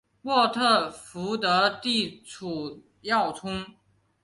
[0.23, 3.63] 沃特福德地处要冲。